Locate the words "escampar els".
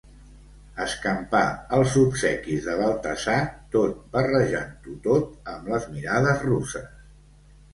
0.83-1.97